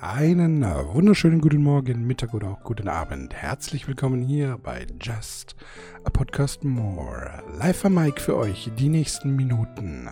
[0.00, 3.34] Einen wunderschönen guten Morgen, Mittag oder auch guten Abend.
[3.34, 5.56] Herzlich willkommen hier bei Just
[6.04, 7.42] a Podcast More.
[7.58, 10.06] Live am Mike für euch die nächsten Minuten.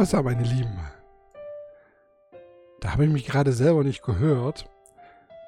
[0.00, 0.80] Hossa, meine Lieben.
[2.80, 4.64] Da habe ich mich gerade selber nicht gehört.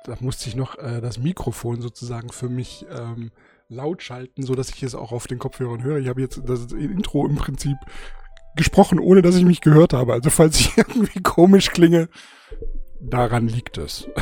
[0.04, 3.30] Da musste ich noch äh, das Mikrofon sozusagen für mich ähm,
[3.70, 5.96] laut schalten, sodass ich es auch auf den Kopfhörern höre.
[6.00, 7.78] Ich habe jetzt das Intro im Prinzip
[8.54, 10.12] gesprochen, ohne dass ich mich gehört habe.
[10.12, 12.10] Also falls ich irgendwie komisch klinge,
[13.00, 14.06] daran liegt es.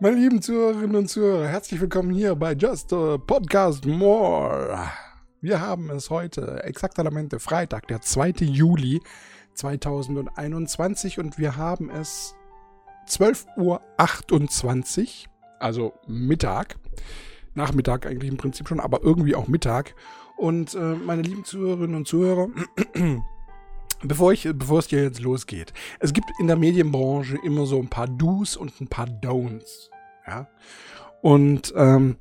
[0.00, 4.88] Meine lieben Zuhörerinnen und Zuhörer, herzlich willkommen hier bei Just a Podcast More.
[5.42, 8.30] Wir haben es heute, exaktamente Freitag, der 2.
[8.40, 9.02] Juli
[9.54, 12.34] 2021 und wir haben es
[13.08, 16.76] 12.28 Uhr, also Mittag.
[17.54, 19.94] Nachmittag eigentlich im Prinzip schon, aber irgendwie auch Mittag.
[20.36, 22.48] Und äh, meine lieben Zuhörerinnen und Zuhörer,
[24.02, 27.88] bevor, ich, bevor es hier jetzt losgeht, es gibt in der Medienbranche immer so ein
[27.88, 29.90] paar Do's und ein paar Don'ts.
[30.26, 30.48] Ja?
[31.20, 32.16] Und ähm,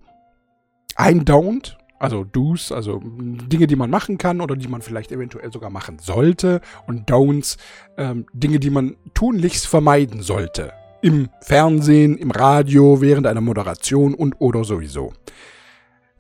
[0.96, 5.52] ein Don't, also Do's, also Dinge, die man machen kann oder die man vielleicht eventuell
[5.52, 6.62] sogar machen sollte.
[6.88, 7.58] Und Don'ts,
[7.98, 10.74] ähm, Dinge, die man tunlichst vermeiden sollte.
[11.02, 15.14] Im Fernsehen, im Radio, während einer Moderation und oder sowieso.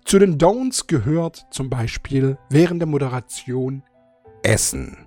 [0.05, 3.83] Zu den Don'ts gehört zum Beispiel während der Moderation
[4.43, 5.04] Essen.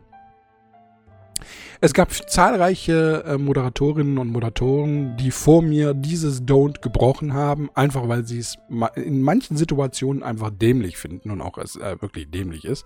[1.80, 8.08] Es gab zahlreiche äh, Moderatorinnen und Moderatoren, die vor mir dieses Don't gebrochen haben, einfach
[8.08, 8.58] weil sie es
[8.96, 12.84] in manchen Situationen einfach dämlich finden und auch es äh, wirklich dämlich ist.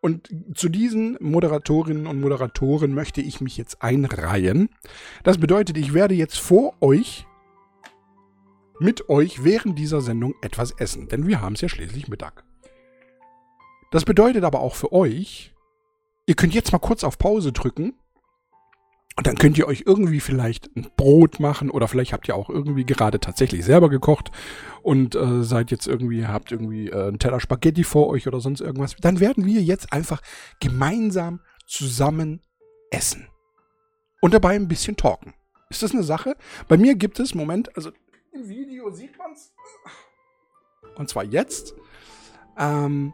[0.00, 4.70] Und zu diesen Moderatorinnen und Moderatoren möchte ich mich jetzt einreihen.
[5.22, 7.26] Das bedeutet, ich werde jetzt vor euch
[8.80, 12.44] mit euch während dieser Sendung etwas essen, denn wir haben es ja schließlich Mittag.
[13.92, 15.54] Das bedeutet aber auch für euch,
[16.26, 17.94] ihr könnt jetzt mal kurz auf Pause drücken
[19.16, 22.48] und dann könnt ihr euch irgendwie vielleicht ein Brot machen oder vielleicht habt ihr auch
[22.48, 24.30] irgendwie gerade tatsächlich selber gekocht
[24.82, 28.60] und äh, seid jetzt irgendwie, habt irgendwie äh, einen Teller Spaghetti vor euch oder sonst
[28.60, 28.96] irgendwas.
[29.00, 30.22] Dann werden wir jetzt einfach
[30.60, 32.40] gemeinsam zusammen
[32.90, 33.28] essen.
[34.22, 35.34] Und dabei ein bisschen talken.
[35.70, 36.36] Ist das eine Sache?
[36.68, 37.90] Bei mir gibt es, Moment, also
[38.32, 39.52] im Video sieht man es.
[40.96, 41.74] Und zwar jetzt.
[42.58, 43.12] Ähm,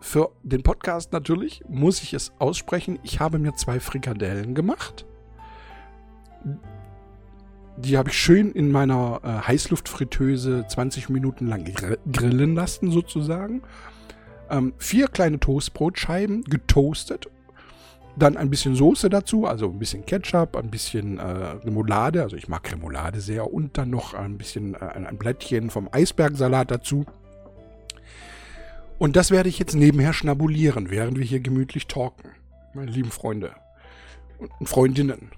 [0.00, 2.98] für den Podcast natürlich muss ich es aussprechen.
[3.02, 5.06] Ich habe mir zwei Frikadellen gemacht.
[7.78, 11.64] Die habe ich schön in meiner äh, Heißluftfritteuse 20 Minuten lang
[12.10, 13.62] grillen lassen, sozusagen.
[14.48, 17.28] Ähm, vier kleine Toastbrotscheiben getoastet.
[18.18, 22.48] Dann ein bisschen Soße dazu, also ein bisschen Ketchup, ein bisschen äh, Remoulade, also ich
[22.48, 23.52] mag Remoulade sehr.
[23.52, 27.04] Und dann noch ein bisschen äh, ein Blättchen vom Eisbergsalat dazu.
[28.98, 32.30] Und das werde ich jetzt nebenher schnabulieren, während wir hier gemütlich talken.
[32.72, 33.50] Meine lieben Freunde
[34.58, 35.30] und Freundinnen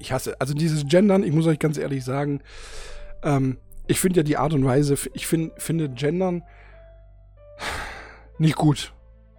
[0.00, 2.40] ich hasse, also dieses Gendern, ich muss euch ganz ehrlich sagen,
[3.22, 6.42] ähm, ich finde ja die Art und Weise, ich find, finde Gendern
[8.38, 8.92] nicht gut.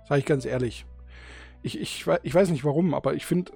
[0.08, 0.86] Sage ich ganz ehrlich.
[1.62, 3.52] Ich, ich, ich weiß nicht warum, aber ich finde,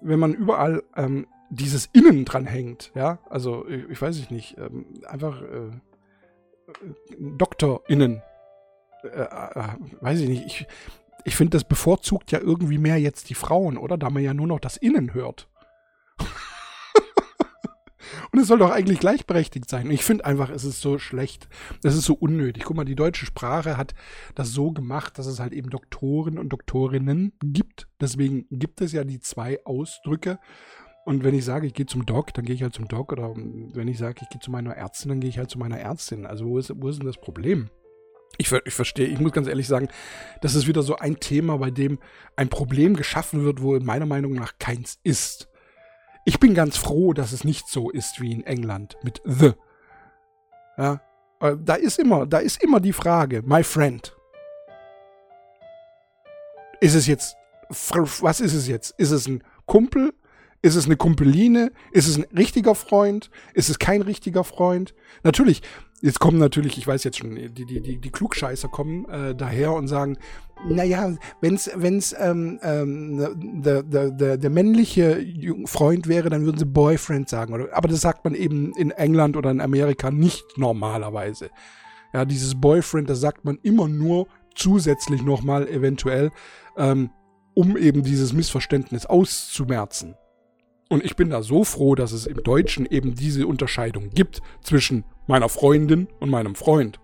[0.00, 4.86] wenn man überall ähm, dieses Innen dran hängt, ja, also ich, ich weiß nicht, ähm,
[5.06, 5.70] einfach äh,
[7.18, 8.22] DoktorInnen,
[9.04, 9.68] äh, äh,
[10.00, 10.66] weiß ich nicht, ich,
[11.24, 13.98] ich finde, das bevorzugt ja irgendwie mehr jetzt die Frauen, oder?
[13.98, 15.48] Da man ja nur noch das Innen hört.
[18.32, 19.90] Und es soll doch eigentlich gleichberechtigt sein.
[19.90, 21.48] Ich finde einfach, es ist so schlecht.
[21.82, 22.64] Es ist so unnötig.
[22.64, 23.94] Guck mal, die deutsche Sprache hat
[24.34, 27.88] das so gemacht, dass es halt eben Doktoren und Doktorinnen gibt.
[28.00, 30.38] Deswegen gibt es ja die zwei Ausdrücke.
[31.04, 33.12] Und wenn ich sage, ich gehe zum Doc, dann gehe ich halt zum Doc.
[33.12, 35.78] Oder wenn ich sage, ich gehe zu meiner Ärztin, dann gehe ich halt zu meiner
[35.78, 36.24] Ärztin.
[36.24, 37.68] Also wo ist, wo ist denn das Problem?
[38.38, 39.88] Ich, ich, verstehe, ich muss ganz ehrlich sagen,
[40.40, 41.98] das ist wieder so ein Thema, bei dem
[42.34, 45.51] ein Problem geschaffen wird, wo meiner Meinung nach keins ist.
[46.24, 49.52] Ich bin ganz froh, dass es nicht so ist wie in England mit the.
[50.78, 51.00] Ja,
[51.40, 54.16] äh, da ist immer, da ist immer die Frage, my friend.
[56.80, 57.36] Ist es jetzt,
[57.68, 58.94] was ist es jetzt?
[58.98, 60.14] Ist es ein Kumpel?
[60.62, 61.72] Ist es eine Kumpeline?
[61.90, 63.30] Ist es ein richtiger Freund?
[63.52, 64.94] Ist es kein richtiger Freund?
[65.24, 65.60] Natürlich,
[66.02, 69.72] jetzt kommen natürlich, ich weiß jetzt schon, die, die, die, die Klugscheißer kommen äh, daher
[69.72, 70.18] und sagen,
[70.68, 75.24] naja, wenn's, wenn's ähm, ähm, der, der, der, der männliche
[75.66, 77.54] Freund wäre, dann würden sie Boyfriend sagen.
[77.54, 81.50] Oder, aber das sagt man eben in England oder in Amerika nicht normalerweise.
[82.12, 86.30] Ja, dieses Boyfriend, das sagt man immer nur zusätzlich nochmal eventuell,
[86.76, 87.10] ähm,
[87.54, 90.14] um eben dieses Missverständnis auszumerzen.
[90.92, 95.04] Und ich bin da so froh, dass es im Deutschen eben diese Unterscheidung gibt zwischen
[95.26, 97.00] meiner Freundin und meinem Freund.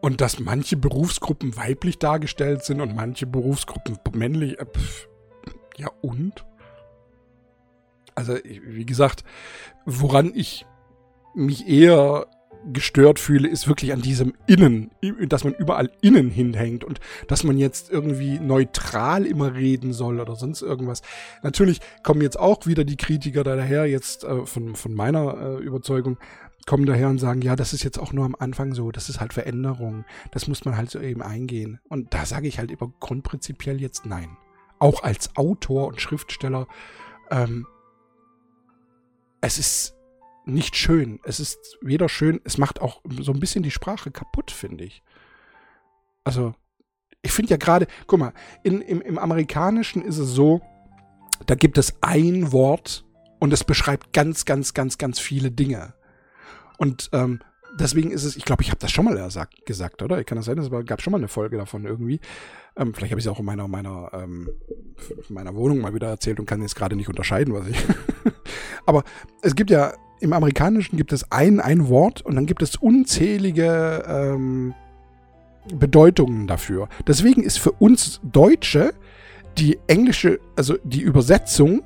[0.00, 4.58] Und dass manche Berufsgruppen weiblich dargestellt sind und manche Berufsgruppen männlich.
[4.58, 5.06] Äh, pf,
[5.76, 6.44] ja, und?
[8.16, 9.22] Also, wie gesagt,
[9.86, 10.66] woran ich
[11.36, 12.26] mich eher
[12.72, 14.90] gestört fühle, ist wirklich an diesem Innen,
[15.28, 20.36] dass man überall innen hinhängt und dass man jetzt irgendwie neutral immer reden soll oder
[20.36, 21.02] sonst irgendwas.
[21.42, 26.18] Natürlich kommen jetzt auch wieder die Kritiker daher, jetzt äh, von, von meiner äh, Überzeugung,
[26.66, 29.20] kommen daher und sagen, ja, das ist jetzt auch nur am Anfang so, das ist
[29.20, 31.80] halt Veränderung, das muss man halt so eben eingehen.
[31.88, 34.36] Und da sage ich halt über grundprinzipiell jetzt nein.
[34.78, 36.66] Auch als Autor und Schriftsteller,
[37.30, 37.66] ähm,
[39.40, 39.94] es ist
[40.44, 41.20] nicht schön.
[41.24, 45.02] Es ist weder schön, es macht auch so ein bisschen die Sprache kaputt, finde ich.
[46.24, 46.54] Also,
[47.22, 48.32] ich finde ja gerade, guck mal,
[48.62, 50.60] in, im, im Amerikanischen ist es so,
[51.46, 53.04] da gibt es ein Wort
[53.38, 55.94] und es beschreibt ganz, ganz, ganz, ganz viele Dinge.
[56.78, 57.40] Und ähm,
[57.78, 59.30] deswegen ist es, ich glaube, ich habe das schon mal
[59.66, 60.22] gesagt, oder?
[60.24, 60.58] Kann das sein?
[60.58, 62.20] Es gab schon mal eine Folge davon irgendwie.
[62.76, 64.48] Ähm, vielleicht habe ich es auch in meiner, meiner, ähm,
[65.28, 67.84] meiner Wohnung mal wieder erzählt und kann jetzt gerade nicht unterscheiden, was ich.
[68.86, 69.04] Aber
[69.42, 74.04] es gibt ja, im Amerikanischen gibt es ein, ein Wort und dann gibt es unzählige
[74.06, 74.74] ähm,
[75.74, 76.88] Bedeutungen dafür.
[77.06, 78.94] Deswegen ist für uns Deutsche
[79.58, 81.82] die englische, also die Übersetzung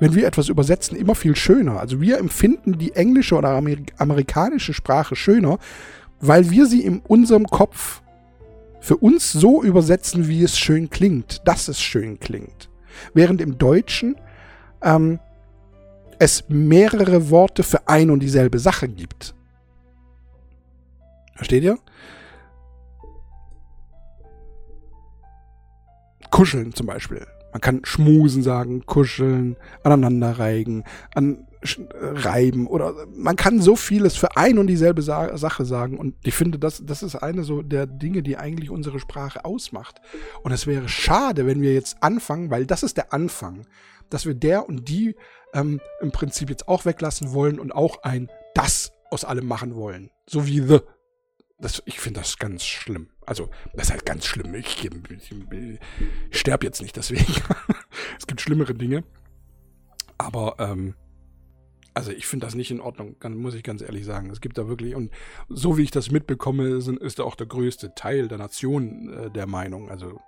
[0.00, 1.80] wenn wir etwas übersetzen, immer viel schöner.
[1.80, 3.62] Also wir empfinden die englische oder
[3.96, 5.58] amerikanische Sprache schöner,
[6.20, 8.02] weil wir sie in unserem Kopf
[8.80, 12.68] für uns so übersetzen, wie es schön klingt, dass es schön klingt.
[13.14, 14.16] Während im Deutschen
[14.82, 15.20] ähm,
[16.24, 19.34] es mehrere Worte für ein und dieselbe Sache gibt.
[21.36, 21.78] Versteht ihr?
[26.30, 27.26] Kuscheln zum Beispiel.
[27.52, 30.84] Man kann schmusen sagen, kuscheln, aneinanderreigen,
[31.14, 31.46] an,
[32.00, 36.34] reiben oder man kann so vieles für ein und dieselbe Sa Sache sagen und ich
[36.34, 40.00] finde, das, das ist eine so der Dinge, die eigentlich unsere Sprache ausmacht.
[40.42, 43.66] Und es wäre schade, wenn wir jetzt anfangen, weil das ist der Anfang,
[44.10, 45.14] dass wir der und die
[45.54, 50.10] ähm, im Prinzip jetzt auch weglassen wollen und auch ein das aus allem machen wollen.
[50.26, 50.80] So wie the
[51.58, 53.08] das, ich finde das ganz schlimm.
[53.24, 54.54] Also, das ist halt ganz schlimm.
[54.54, 55.80] Ich, ich,
[56.30, 57.24] ich sterbe jetzt nicht deswegen.
[58.18, 59.04] es gibt schlimmere Dinge.
[60.18, 60.94] Aber, ähm,
[61.94, 64.30] also ich finde das nicht in Ordnung, muss ich ganz ehrlich sagen.
[64.30, 65.12] Es gibt da wirklich, und
[65.48, 69.30] so wie ich das mitbekomme, sind, ist da auch der größte Teil der Nation äh,
[69.30, 69.90] der Meinung.
[69.90, 70.20] Also,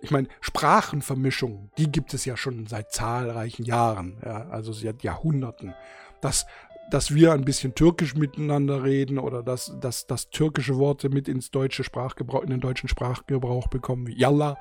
[0.00, 5.74] ich meine, Sprachenvermischung, die gibt es ja schon seit zahlreichen Jahren, ja, also seit Jahrhunderten.
[6.20, 6.46] Das
[6.90, 11.50] dass wir ein bisschen türkisch miteinander reden oder dass, dass, dass türkische Worte mit ins
[11.50, 14.56] deutsche Sprachgebrauch, in den deutschen Sprachgebrauch bekommen, wie Yalla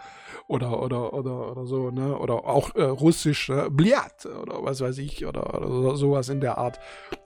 [0.48, 2.18] oder, oder, oder, oder so, ne?
[2.18, 6.58] Oder auch äh, russisch, äh, Bliat oder was weiß ich, oder, oder sowas in der
[6.58, 6.80] Art.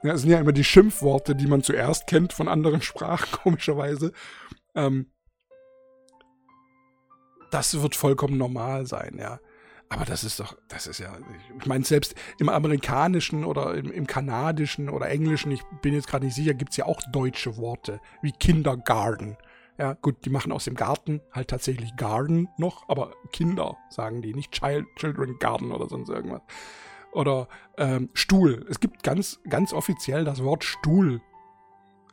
[0.04, 4.12] Ja, das sind ja immer die Schimpfworte, die man zuerst kennt von anderen Sprachen, komischerweise.
[4.76, 5.08] Ähm,
[7.52, 9.40] das wird vollkommen normal sein, ja.
[9.90, 11.14] Aber das ist doch, das ist ja,
[11.60, 16.26] ich meine, selbst im amerikanischen oder im, im kanadischen oder englischen, ich bin jetzt gerade
[16.26, 19.36] nicht sicher, gibt es ja auch deutsche Worte, wie Kindergarten.
[19.78, 24.34] Ja, gut, die machen aus dem Garten halt tatsächlich Garden noch, aber Kinder sagen die,
[24.34, 26.42] nicht Child, Children Garden oder sonst irgendwas.
[27.12, 28.66] Oder ähm, Stuhl.
[28.70, 31.22] Es gibt ganz, ganz offiziell das Wort Stuhl.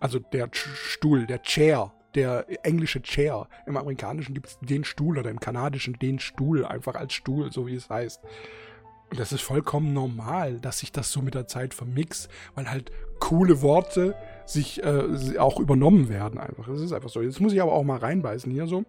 [0.01, 3.49] Also der Stuhl, der Chair der englische Chair.
[3.67, 7.67] Im amerikanischen gibt es den Stuhl oder im kanadischen den Stuhl, einfach als Stuhl, so
[7.67, 8.21] wie es heißt.
[9.11, 12.91] Und das ist vollkommen normal, dass sich das so mit der Zeit vermixt, weil halt
[13.21, 16.67] coole Worte sich äh, auch übernommen werden einfach.
[16.67, 17.23] Das ist einfach so.
[17.23, 18.85] Jetzt muss ich aber auch mal reinbeißen hier so.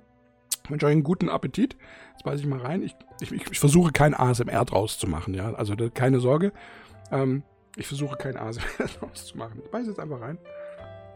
[0.64, 1.78] Ich wünsche euch einen guten Appetit.
[2.12, 2.84] Jetzt beiße ich mal rein.
[2.84, 5.54] Ich, ich, ich versuche kein ASMR draus zu machen, ja.
[5.54, 6.52] Also keine Sorge.
[7.12, 7.44] Ähm,
[7.78, 9.62] ich versuche kein ASMR draus zu machen.
[9.64, 10.38] Ich beiße jetzt einfach rein.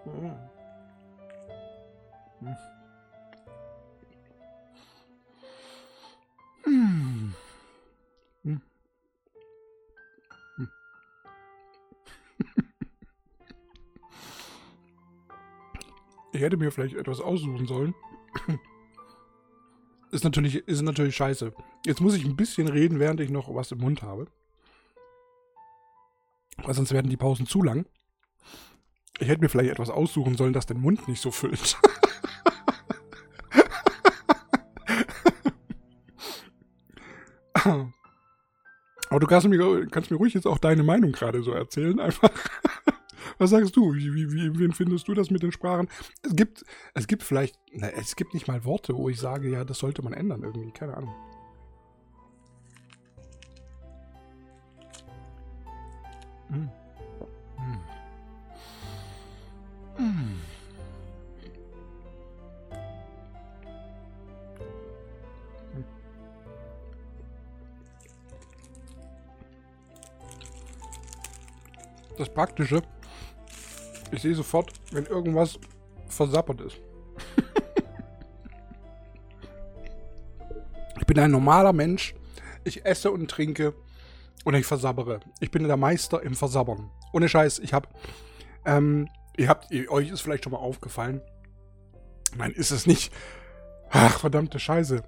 [0.05, 0.32] Oh.
[16.33, 17.93] Ich hätte mir vielleicht etwas aussuchen sollen.
[20.12, 21.53] Ist natürlich, ist natürlich scheiße.
[21.85, 24.27] Jetzt muss ich ein bisschen reden, während ich noch was im Mund habe.
[26.57, 27.85] Weil sonst werden die Pausen zu lang.
[29.19, 31.77] Ich hätte mir vielleicht etwas aussuchen sollen, das den Mund nicht so füllt.
[39.24, 42.30] du kannst mir, kannst mir ruhig jetzt auch deine Meinung gerade so erzählen, einfach.
[43.38, 43.94] Was sagst du?
[43.94, 45.88] Wie, wie, wie, wie findest du das mit den Sprachen?
[46.24, 49.63] Es gibt, es gibt vielleicht, na, es gibt nicht mal Worte, wo ich sage, ja,
[49.63, 50.72] das sollte man ändern irgendwie.
[50.72, 51.15] Keine Ahnung.
[56.50, 56.83] Mm.
[72.17, 72.82] Das Praktische,
[74.12, 75.58] ich sehe sofort, wenn irgendwas
[76.08, 76.77] versappert ist.
[81.00, 82.13] ich bin ein normaler Mensch.
[82.63, 83.74] Ich esse und trinke
[84.46, 85.20] und ich versabbere.
[85.39, 86.91] Ich bin der Meister im Versabbern.
[87.12, 87.89] Ohne Scheiß, ich habe,
[88.65, 91.22] ähm, ihr habt, ihr, euch ist vielleicht schon mal aufgefallen.
[92.38, 93.12] Nein, ist es nicht.
[93.89, 95.03] Ach, verdammte Scheiße.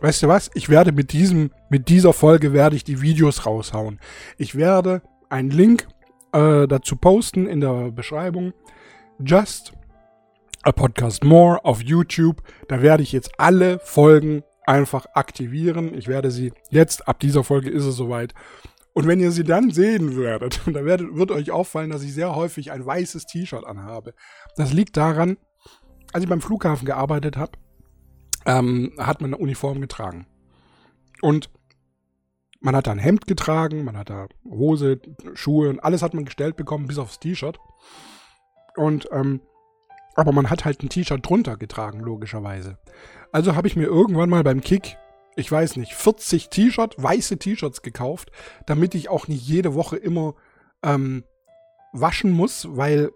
[0.00, 0.50] Weißt du was?
[0.54, 3.98] Ich werde mit diesem, mit dieser Folge werde ich die Videos raushauen.
[4.38, 5.88] Ich werde einen Link
[6.32, 8.52] äh, dazu posten in der Beschreibung.
[9.18, 9.72] Just
[10.62, 12.42] a Podcast More auf YouTube.
[12.68, 15.94] Da werde ich jetzt alle Folgen einfach aktivieren.
[15.94, 18.34] Ich werde sie jetzt, ab dieser Folge ist es soweit.
[18.92, 22.34] Und wenn ihr sie dann sehen werdet, dann werdet, wird euch auffallen, dass ich sehr
[22.34, 24.14] häufig ein weißes T-Shirt anhabe.
[24.56, 25.36] Das liegt daran,
[26.12, 27.52] als ich beim Flughafen gearbeitet habe,
[28.46, 30.26] ähm, hat man eine Uniform getragen.
[31.22, 31.50] Und
[32.60, 35.00] man hat da ein Hemd getragen, man hat da Hose,
[35.34, 37.58] Schuhe und alles hat man gestellt bekommen, bis aufs T-Shirt.
[38.76, 39.40] Und, ähm,
[40.14, 42.78] aber man hat halt ein T-Shirt drunter getragen, logischerweise.
[43.32, 44.98] Also habe ich mir irgendwann mal beim Kick,
[45.36, 48.30] ich weiß nicht, 40 T-Shirt, weiße T-Shirts gekauft,
[48.66, 50.34] damit ich auch nicht jede Woche immer
[50.82, 51.24] ähm,
[51.92, 53.10] waschen muss, weil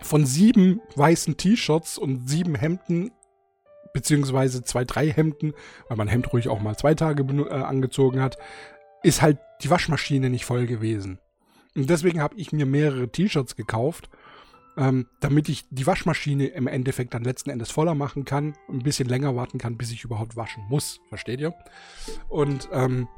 [0.00, 3.12] von sieben weißen T-Shirts und sieben Hemden
[3.92, 5.52] beziehungsweise zwei, drei Hemden,
[5.88, 8.38] weil man Hemd ruhig auch mal zwei Tage äh, angezogen hat,
[9.02, 11.18] ist halt die Waschmaschine nicht voll gewesen.
[11.74, 14.10] Und deswegen habe ich mir mehrere T-Shirts gekauft,
[14.76, 19.08] ähm, damit ich die Waschmaschine im Endeffekt dann letzten Endes voller machen kann, ein bisschen
[19.08, 21.00] länger warten kann, bis ich überhaupt waschen muss.
[21.08, 21.54] Versteht ihr?
[22.28, 23.08] Und ähm,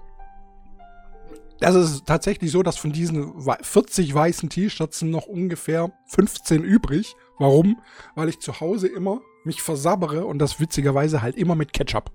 [1.61, 7.15] das ist tatsächlich so, dass von diesen 40 weißen T-Shirts noch ungefähr 15 übrig.
[7.39, 7.81] Warum?
[8.15, 12.11] Weil ich zu Hause immer mich versabbere und das witzigerweise halt immer mit Ketchup.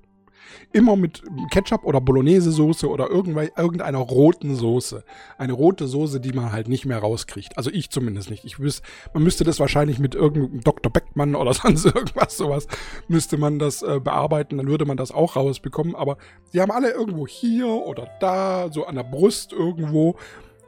[0.72, 5.04] Immer mit Ketchup oder Bolognese-Soße oder irgendeiner roten Soße.
[5.38, 7.58] Eine rote Soße, die man halt nicht mehr rauskriegt.
[7.58, 8.46] Also ich zumindest nicht.
[8.46, 8.82] Ich wüs
[9.14, 10.92] man müsste das wahrscheinlich mit irgendeinem Dr.
[10.92, 12.68] Beckmann oder sonst irgendwas sowas,
[13.08, 15.96] müsste man das äh, bearbeiten, dann würde man das auch rausbekommen.
[15.96, 16.18] Aber
[16.54, 20.16] die haben alle irgendwo hier oder da, so an der Brust irgendwo.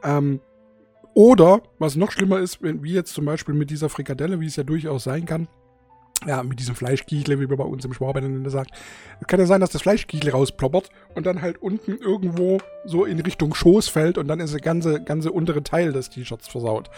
[0.02, 0.40] Ähm,
[1.14, 4.62] oder, was noch schlimmer ist, wie jetzt zum Beispiel mit dieser Frikadelle, wie es ja
[4.62, 5.46] durchaus sein kann,
[6.26, 8.70] ja, mit diesem Fleischkiechle, wie man bei uns im Schwabenländer sagt.
[9.20, 13.20] Es kann ja sein, dass das Fleischkiechle rausploppert und dann halt unten irgendwo so in
[13.20, 16.90] Richtung Schoß fällt und dann ist der ganze, ganze untere Teil des T-Shirts versaut.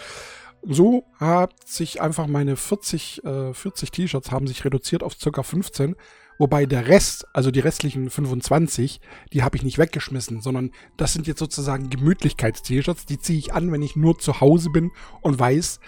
[0.66, 5.42] So hat sich einfach meine 40, äh, 40 T-Shirts haben sich reduziert auf ca.
[5.42, 5.94] 15,
[6.38, 9.00] wobei der Rest, also die restlichen 25,
[9.32, 13.72] die habe ich nicht weggeschmissen, sondern das sind jetzt sozusagen Gemütlichkeits-T-Shirts, die ziehe ich an,
[13.72, 14.90] wenn ich nur zu Hause bin
[15.20, 15.80] und weiß,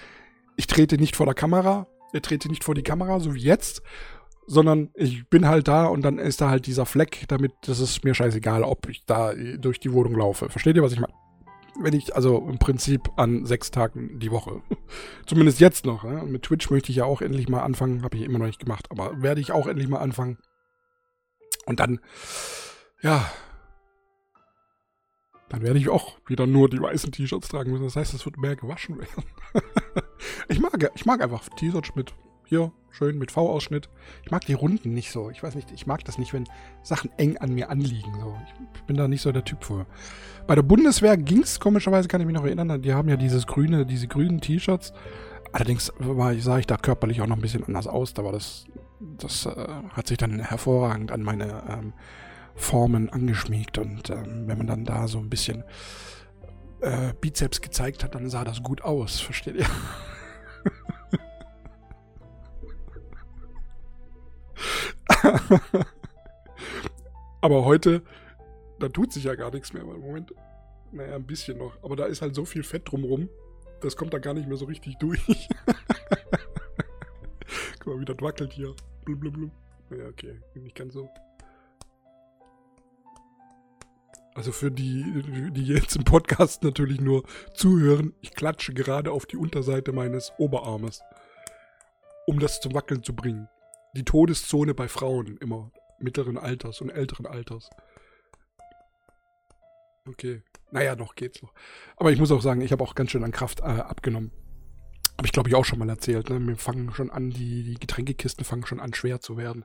[0.56, 3.82] ich trete nicht vor der Kamera, er trete nicht vor die Kamera, so wie jetzt,
[4.46, 8.04] sondern ich bin halt da und dann ist da halt dieser Fleck, damit das ist
[8.04, 10.48] mir scheißegal, ob ich da durch die Wohnung laufe.
[10.48, 11.12] Versteht ihr, was ich meine?
[11.78, 14.62] Wenn ich, also im Prinzip an sechs Tagen die Woche.
[15.26, 16.04] Zumindest jetzt noch.
[16.04, 16.22] Ja?
[16.24, 18.02] Mit Twitch möchte ich ja auch endlich mal anfangen.
[18.02, 20.38] Habe ich immer noch nicht gemacht, aber werde ich auch endlich mal anfangen.
[21.66, 22.00] Und dann,
[23.02, 23.30] ja,
[25.48, 27.84] dann werde ich auch wieder nur die weißen T-Shirts tragen müssen.
[27.84, 29.24] Das heißt, es wird mehr gewaschen werden.
[30.48, 32.12] ich, mag, ich mag einfach T-Shirts mit
[32.46, 33.88] hier schön mit V-Ausschnitt.
[34.24, 35.30] Ich mag die Runden nicht so.
[35.30, 36.44] Ich weiß nicht, ich mag das nicht, wenn
[36.82, 38.12] Sachen eng an mir anliegen.
[38.20, 38.36] So.
[38.74, 39.86] Ich bin da nicht so der Typ für.
[40.46, 42.80] Bei der Bundeswehr ging es komischerweise, kann ich mich noch erinnern.
[42.80, 44.92] Die haben ja dieses grüne, diese grünen T-Shirts.
[45.52, 48.14] Allerdings war, sah ich da körperlich auch noch ein bisschen anders aus.
[48.14, 48.66] Da war das,
[49.00, 51.92] das äh, hat sich dann hervorragend an meine ähm,
[52.56, 53.78] Formen angeschmiegt.
[53.78, 55.62] Und ähm, wenn man dann da so ein bisschen
[56.80, 59.20] äh, Bizeps gezeigt hat, dann sah das gut aus.
[59.20, 59.66] Versteht ihr?
[67.40, 68.02] Aber heute,
[68.80, 69.82] da tut sich ja gar nichts mehr.
[69.82, 70.34] Im Moment,
[70.92, 71.82] naja, ein bisschen noch.
[71.82, 73.28] Aber da ist halt so viel Fett drumrum,
[73.80, 75.20] das kommt da gar nicht mehr so richtig durch.
[77.78, 78.74] Guck mal, wie das wackelt hier.
[79.04, 79.34] Blub,
[79.90, 81.08] Ja, okay, nicht ganz so.
[84.36, 87.24] Also für die, die jetzt im Podcast natürlich nur
[87.54, 91.00] zuhören, ich klatsche gerade auf die Unterseite meines Oberarmes,
[92.26, 93.48] um das zum Wackeln zu bringen.
[93.96, 97.70] Die Todeszone bei Frauen immer mittleren Alters und älteren Alters.
[100.06, 100.42] Okay.
[100.70, 101.54] Naja, noch geht's noch.
[101.96, 104.32] Aber ich muss auch sagen, ich habe auch ganz schön an Kraft äh, abgenommen.
[105.16, 106.28] Habe ich, glaube ich, auch schon mal erzählt.
[106.28, 106.38] Ne?
[106.40, 109.64] Wir fangen schon an, die, die Getränkekisten fangen schon an, schwer zu werden.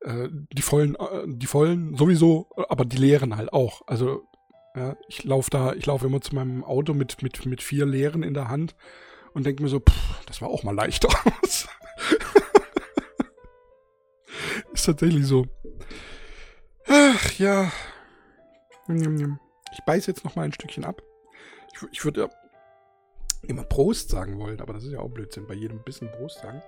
[0.00, 3.82] Äh, die vollen, äh, die vollen sowieso, aber die leeren halt auch.
[3.86, 4.22] Also,
[4.74, 8.22] ja, ich laufe da, ich laufe immer zu meinem Auto mit, mit, mit vier leeren
[8.22, 8.76] in der Hand
[9.32, 11.08] und denke mir so, pff, das war auch mal leichter.
[14.72, 15.46] Ist tatsächlich so.
[16.86, 17.72] Ach ja.
[18.88, 21.02] Ich beiße jetzt noch mal ein Stückchen ab.
[21.72, 22.28] Ich, ich würde
[23.42, 25.46] immer Prost sagen wollen, aber das ist ja auch Blödsinn.
[25.46, 26.62] Bei jedem Bissen Prost sagen.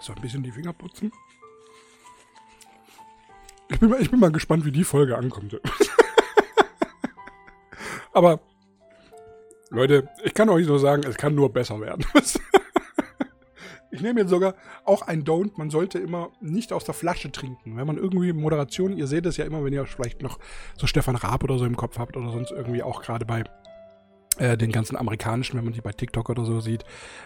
[0.00, 1.12] So ein bisschen die Finger putzen.
[3.68, 5.60] Ich bin, mal, ich bin mal gespannt, wie die Folge ankommt.
[8.12, 8.40] Aber,
[9.70, 12.04] Leute, ich kann euch nur sagen, es kann nur besser werden.
[13.92, 15.52] ich nehme jetzt sogar auch ein Don't.
[15.56, 17.76] Man sollte immer nicht aus der Flasche trinken.
[17.76, 20.38] Wenn man irgendwie Moderation, ihr seht es ja immer, wenn ihr vielleicht noch
[20.76, 23.44] so Stefan Raab oder so im Kopf habt oder sonst irgendwie auch gerade bei
[24.38, 26.84] äh, den ganzen amerikanischen, wenn man die bei TikTok oder so sieht,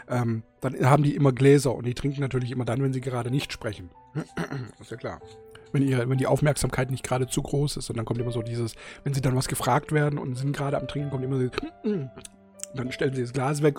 [0.08, 3.30] ähm, dann haben die immer Gläser und die trinken natürlich immer dann, wenn sie gerade
[3.30, 3.90] nicht sprechen.
[4.80, 5.20] ist ja klar.
[5.70, 8.42] Wenn, ihr, wenn die Aufmerksamkeit nicht gerade zu groß ist und dann kommt immer so
[8.42, 11.48] dieses, wenn sie dann was gefragt werden und sind gerade am Trinken, kommt immer so,
[12.74, 13.78] dann stellen sie das Glas weg,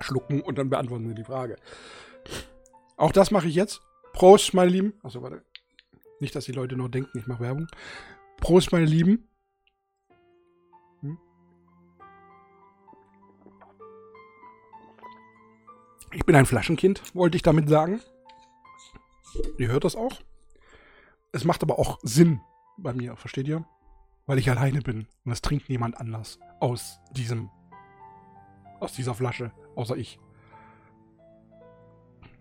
[0.00, 1.56] schlucken und dann beantworten sie die Frage.
[2.96, 3.80] Auch das mache ich jetzt.
[4.12, 4.94] Prost, meine Lieben.
[5.02, 5.42] Achso, warte.
[6.20, 7.66] Nicht, dass die Leute nur denken, ich mache Werbung.
[8.38, 9.26] Prost, meine Lieben.
[16.12, 18.00] Ich bin ein Flaschenkind, wollte ich damit sagen.
[19.58, 20.20] Ihr hört das auch.
[21.32, 22.40] Es macht aber auch Sinn
[22.76, 23.64] bei mir, versteht ihr?
[24.26, 27.48] Weil ich alleine bin und es trinkt niemand anders aus diesem,
[28.80, 30.20] aus dieser Flasche, außer ich.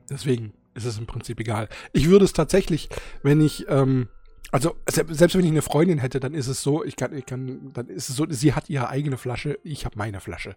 [0.09, 1.69] Deswegen ist es im Prinzip egal.
[1.93, 2.89] Ich würde es tatsächlich,
[3.23, 4.09] wenn ich, ähm,
[4.51, 7.71] also selbst wenn ich eine Freundin hätte, dann ist es so, ich kann, ich kann,
[7.73, 10.55] dann ist es so, sie hat ihre eigene Flasche, ich habe meine Flasche.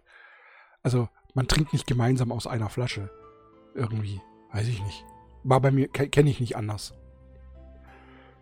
[0.81, 3.09] Also man trinkt nicht gemeinsam aus einer Flasche.
[3.75, 4.21] Irgendwie.
[4.51, 5.05] Weiß ich nicht.
[5.43, 6.93] War bei mir, kenne ich nicht anders.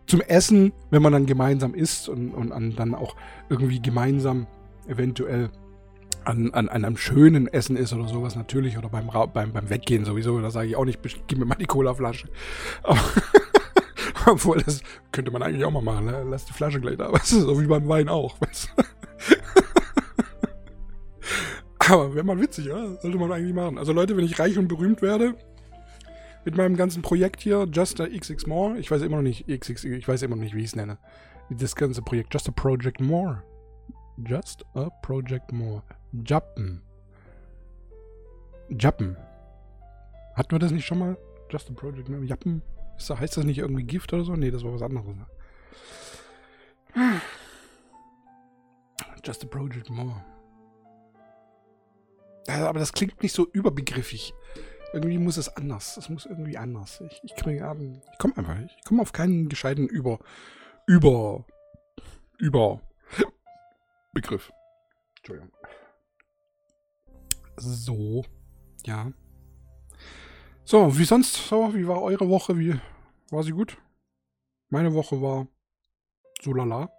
[0.06, 3.16] Zum Essen, wenn man dann gemeinsam isst und, und an, dann auch
[3.48, 4.46] irgendwie gemeinsam
[4.86, 5.50] eventuell
[6.24, 10.40] an, an, einem schönen Essen ist oder sowas natürlich oder beim, beim, beim Weggehen sowieso,
[10.40, 12.28] da sage ich auch nicht, gib mir mal die Colaflasche.
[14.26, 16.24] Obwohl, das könnte man eigentlich auch mal machen, ne?
[16.28, 18.40] lass die Flasche gleich da, weißt du, so wie beim Wein auch.
[18.40, 18.82] Weißt du?
[21.92, 22.94] Aber wäre mal witzig, ja?
[23.00, 23.76] Sollte man eigentlich machen.
[23.78, 25.34] Also Leute, wenn ich reich und berühmt werde,
[26.44, 29.84] mit meinem ganzen Projekt hier, Just a XX More, ich weiß immer noch nicht, XX,
[29.84, 30.98] ich weiß immer noch nicht, wie ich es nenne.
[31.50, 33.42] Das ganze Projekt, Just a Project More.
[34.18, 35.82] Just a Project More.
[36.24, 36.82] Jappen.
[38.68, 39.16] Jappen.
[40.34, 41.16] Hatten wir das nicht schon mal?
[41.50, 42.24] Just a Project More.
[42.24, 42.62] Jappen?
[43.08, 44.34] heißt das nicht irgendwie Gift oder so?
[44.34, 45.16] Nee, das war was anderes.
[49.24, 50.22] Just a Project More.
[52.48, 54.34] Aber das klingt nicht so überbegriffig.
[54.92, 55.96] Irgendwie muss es anders.
[55.96, 57.02] Es muss irgendwie anders.
[57.08, 58.58] Ich, ich, ähm, ich komme einfach.
[58.60, 60.18] Ich komme auf keinen gescheiten Über.
[60.86, 61.44] Über.
[62.38, 62.80] Über.
[64.12, 64.52] Begriff.
[65.18, 65.52] Entschuldigung.
[67.56, 68.24] So.
[68.84, 69.12] Ja.
[70.64, 71.34] So, wie sonst?
[71.48, 72.58] So, wie war eure Woche?
[72.58, 72.78] Wie
[73.30, 73.76] war sie gut?
[74.68, 75.46] Meine Woche war
[76.40, 76.90] so lala.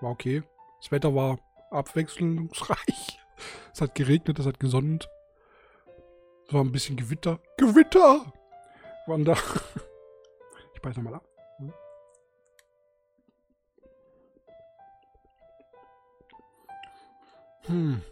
[0.00, 0.42] War okay.
[0.80, 1.38] Das Wetter war
[1.70, 3.18] abwechslungsreich.
[3.72, 5.08] Es hat geregnet, es hat gesonnt.
[6.48, 7.38] Es war ein bisschen Gewitter.
[7.56, 8.32] Gewitter!
[9.06, 9.36] Waren da.
[10.74, 11.27] Ich beiß nochmal ab.
[17.68, 18.02] Hm.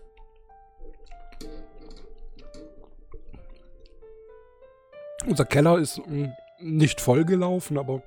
[5.26, 8.02] Unser Keller ist hm, nicht voll gelaufen, aber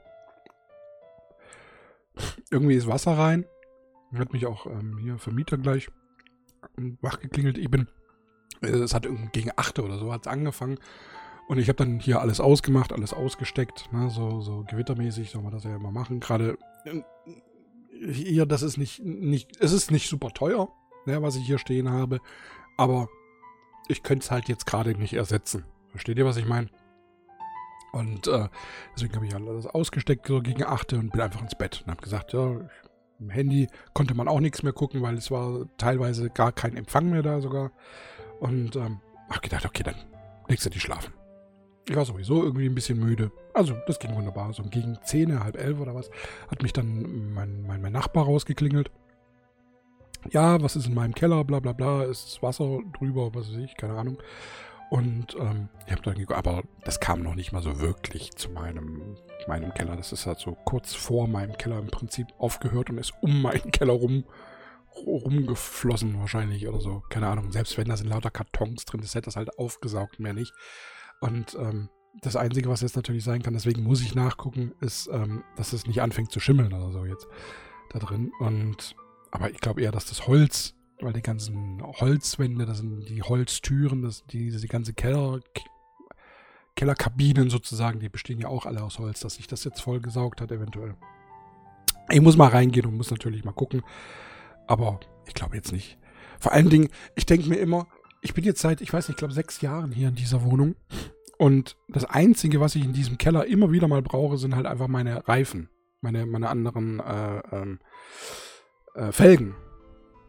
[2.50, 3.46] irgendwie ist Wasser rein.
[4.18, 5.90] Hat mich auch ähm, hier Vermieter gleich
[7.02, 7.58] wach geklingelt.
[7.58, 7.88] Ich bin,
[8.62, 10.80] äh, es hat gegen 8 oder so hat es angefangen.
[11.48, 15.52] Und ich habe dann hier alles ausgemacht, alles ausgesteckt, ne, so, so gewittermäßig soll man
[15.52, 16.20] das ja immer machen.
[16.20, 17.02] Gerade äh,
[18.12, 20.70] hier, das ist nicht, nicht, es ist nicht super teuer,
[21.10, 22.20] ne, was ich hier stehen habe,
[22.78, 23.10] aber
[23.88, 25.66] ich könnte es halt jetzt gerade nicht ersetzen.
[25.90, 26.70] Versteht ihr, was ich meine?
[27.92, 28.48] Und äh,
[28.96, 32.02] deswegen habe ich alles ausgesteckt, so gegen 8 und bin einfach ins Bett und habe
[32.02, 32.62] gesagt, ja,
[33.20, 37.10] im Handy konnte man auch nichts mehr gucken, weil es war teilweise gar kein Empfang
[37.10, 37.72] mehr da sogar.
[38.40, 39.96] Und ähm, hab gedacht, okay, dann
[40.48, 41.14] legst du dich schlafen.
[41.88, 43.32] Ich war sowieso irgendwie ein bisschen müde.
[43.54, 44.54] Also, das ging wunderbar.
[44.54, 46.10] So gegen 10, halb elf oder was,
[46.50, 48.92] hat mich dann mein, mein, mein Nachbar rausgeklingelt.
[50.32, 53.76] Ja, was ist in meinem Keller, bla bla bla, ist Wasser drüber, was weiß ich,
[53.76, 54.18] keine Ahnung.
[54.90, 58.50] Und ähm, ich habe dann geguckt, aber das kam noch nicht mal so wirklich zu
[58.50, 59.16] meinem,
[59.48, 59.96] meinem Keller.
[59.96, 63.72] Das ist halt so kurz vor meinem Keller im Prinzip aufgehört und ist um meinen
[63.72, 64.26] Keller rum
[65.06, 67.04] rumgeflossen wahrscheinlich oder so.
[67.10, 67.52] Keine Ahnung.
[67.52, 70.54] Selbst wenn da sind lauter Kartons drin ist, hätte das halt aufgesaugt, mehr nicht.
[71.22, 71.90] Und ähm,
[72.22, 75.86] das Einzige, was jetzt natürlich sein kann, deswegen muss ich nachgucken, ist, ähm, dass es
[75.86, 77.28] nicht anfängt zu schimmeln oder so jetzt
[77.92, 78.32] da drin.
[78.40, 78.96] Und
[79.32, 84.02] aber ich glaube eher, dass das Holz, weil die ganzen Holzwände, das sind die Holztüren,
[84.02, 85.40] das, die, diese ganze Keller,
[86.76, 90.52] Kellerkabinen sozusagen, die bestehen ja auch alle aus Holz, dass sich das jetzt vollgesaugt hat,
[90.52, 90.96] eventuell.
[92.10, 93.84] Ich muss mal reingehen und muss natürlich mal gucken.
[94.68, 95.98] Aber ich glaube jetzt nicht.
[96.40, 97.88] Vor allen Dingen, ich denke mir immer,
[98.22, 100.76] ich bin jetzt seit, ich weiß nicht, ich glaube sechs Jahren hier in dieser Wohnung.
[101.38, 104.88] Und das Einzige, was ich in diesem Keller immer wieder mal brauche, sind halt einfach
[104.88, 105.70] meine Reifen.
[106.02, 107.80] Meine, meine anderen äh, ähm,
[109.00, 109.56] äh, Felgen.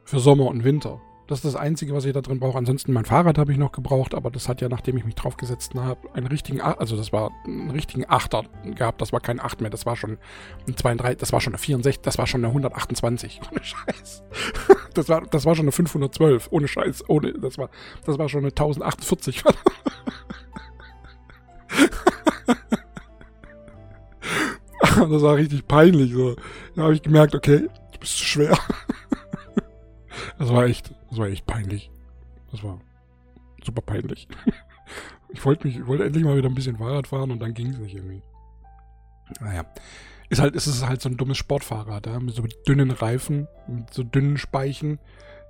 [0.04, 1.00] Für Sommer und Winter.
[1.30, 2.58] Das ist das Einzige, was ich da drin brauche.
[2.58, 5.74] Ansonsten mein Fahrrad habe ich noch gebraucht, aber das hat ja, nachdem ich mich draufgesetzt
[5.76, 9.00] habe, einen richtigen, also das war einen richtigen Achter gehabt.
[9.00, 10.18] Das war kein 8 mehr, das war schon
[10.66, 13.40] ein 32, das war schon eine 64, das war schon eine 128.
[13.52, 14.24] Ohne Scheiß.
[14.94, 16.48] Das war, das war schon eine 512.
[16.50, 17.08] Ohne Scheiß.
[17.08, 17.70] Ohne, das war,
[18.04, 19.44] das war schon eine 1048.
[24.82, 26.12] das war richtig peinlich.
[26.12, 26.34] So.
[26.74, 27.68] Da habe ich gemerkt, okay,
[28.00, 28.58] bist zu schwer.
[30.38, 31.90] Das war echt, das war echt peinlich.
[32.50, 32.80] Das war
[33.62, 34.26] super peinlich.
[35.32, 37.68] Ich wollte mich, ich wollte endlich mal wieder ein bisschen Fahrrad fahren und dann ging
[37.68, 38.20] es nicht irgendwie.
[39.38, 39.64] Naja.
[40.28, 43.94] Ist halt, ist es halt so ein dummes Sportfahrrad, ja, mit so dünnen Reifen, mit
[43.94, 44.98] so dünnen Speichen.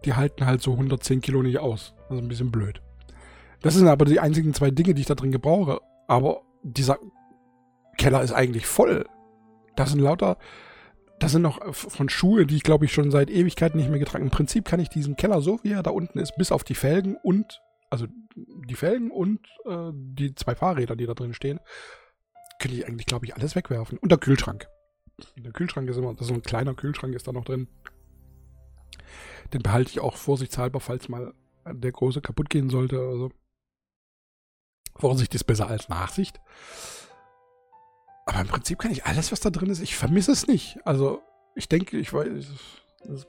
[0.04, 1.94] Die halten halt so 110 Kilo nicht aus.
[2.08, 2.82] Das ist ein bisschen blöd.
[3.62, 5.80] Das sind aber die einzigen zwei Dinge, die ich da drin gebrauche.
[6.08, 6.98] Aber dieser
[7.96, 9.06] Keller ist eigentlich voll.
[9.76, 10.38] Da sind lauter
[11.20, 13.98] das sind noch äh, von Schuhe, die ich glaube ich schon seit Ewigkeiten nicht mehr
[13.98, 14.24] getragen.
[14.24, 16.74] Im Prinzip kann ich diesen Keller so wie er da unten ist, bis auf die
[16.74, 21.60] Felgen und, also die Felgen und äh, die zwei Fahrräder, die da drin stehen,
[22.58, 23.98] könnte ich eigentlich, glaube ich, alles wegwerfen.
[23.98, 24.68] Und der Kühlschrank.
[25.36, 27.68] Der Kühlschrank ist immer, das ist so ein kleiner Kühlschrank ist da noch drin.
[29.52, 31.34] Den behalte ich auch vorsichtshalber, falls mal
[31.66, 33.30] der große kaputt gehen sollte oder.
[34.96, 36.40] Vorsicht ist besser als Nachsicht.
[38.26, 40.78] Aber im Prinzip kann ich alles, was da drin ist, ich vermisse es nicht.
[40.84, 41.22] Also,
[41.54, 42.28] ich denke, ich weiß.
[43.04, 43.26] Das,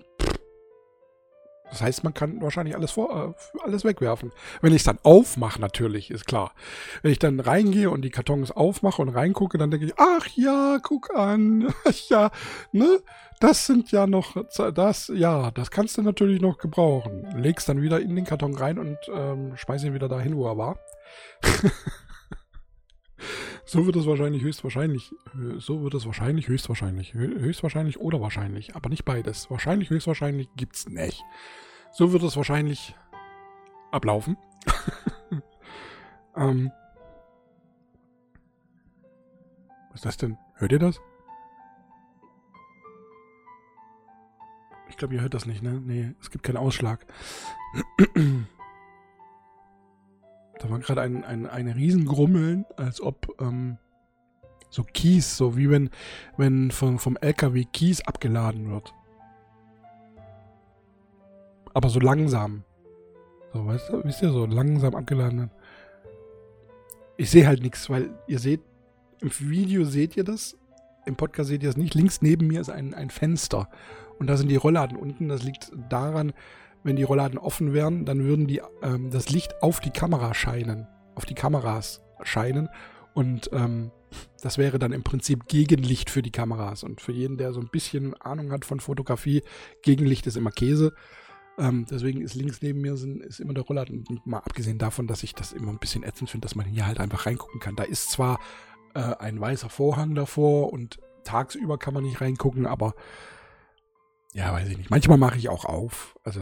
[1.72, 4.34] das heißt, man kann wahrscheinlich alles, vor, äh, alles wegwerfen.
[4.62, 6.54] Wenn ich es dann aufmache, natürlich, ist klar.
[7.02, 10.80] Wenn ich dann reingehe und die Kartons aufmache und reingucke, dann denke ich, ach ja,
[10.84, 11.74] guck an.
[12.10, 12.30] ja,
[12.74, 13.00] ne?
[13.40, 14.36] Das sind ja noch,
[14.74, 17.26] das, ja, das kannst du natürlich noch gebrauchen.
[17.42, 20.58] Legst dann wieder in den Karton rein und ähm, schmeiß ihn wieder dahin, wo er
[20.58, 20.78] war.
[23.72, 28.90] So wird es wahrscheinlich höchstwahrscheinlich, äh, so wird es wahrscheinlich höchstwahrscheinlich, höchstwahrscheinlich oder wahrscheinlich, aber
[28.90, 29.50] nicht beides.
[29.50, 31.24] Wahrscheinlich höchstwahrscheinlich gibt's nicht.
[31.94, 32.98] So wird es wahrscheinlich
[33.90, 34.36] ablaufen.
[36.36, 36.70] ähm,
[39.92, 40.38] was ist das denn?
[40.56, 41.00] Hört ihr das?
[44.90, 45.80] Ich glaube, ihr hört das nicht, ne?
[45.80, 47.06] Nee, es gibt keinen Ausschlag.
[50.62, 53.78] Da war gerade ein, ein, ein Riesengrummeln, als ob ähm,
[54.70, 55.90] so Kies, so wie wenn,
[56.38, 58.94] wenn vom, vom LKW Kies abgeladen wird.
[61.74, 62.64] Aber so langsam.
[63.54, 65.50] So, weißt du, wisst ihr, so langsam abgeladen.
[67.18, 68.62] Ich sehe halt nichts, weil ihr seht,
[69.20, 70.58] im Video seht ihr das,
[71.06, 71.96] im Podcast seht ihr es nicht.
[71.96, 73.68] Links neben mir ist ein, ein Fenster.
[74.20, 75.28] Und da sind die Rollladen unten.
[75.28, 76.34] Das liegt daran,
[76.84, 80.88] wenn die Rollladen offen wären, dann würden die ähm, das Licht auf die Kamera scheinen,
[81.16, 82.70] auf die Kameras scheinen
[83.14, 83.92] und ähm,
[84.42, 87.70] das wäre dann im Prinzip Gegenlicht für die Kameras und für jeden, der so ein
[87.70, 89.44] bisschen Ahnung hat von Fotografie,
[89.84, 90.94] Gegenlicht ist immer Käse.
[91.58, 94.04] Ähm, deswegen ist links neben mir sind, ist immer der Rollladen.
[94.26, 97.00] Mal abgesehen davon, dass ich das immer ein bisschen ätzend finde, dass man hier halt
[97.00, 97.76] einfach reingucken kann.
[97.76, 98.40] Da ist zwar
[98.96, 102.96] äh, ein weißer Vorhang davor und tagsüber kann man nicht reingucken, aber
[104.34, 104.90] ja, weiß ich nicht.
[104.90, 106.18] Manchmal mache ich auch auf.
[106.24, 106.42] Also